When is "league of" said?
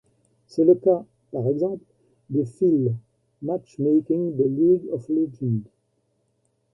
4.45-5.07